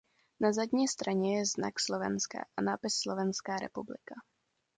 [0.39, 4.15] Na zadní straně je znak Slovenska a nápis Slovenská republika.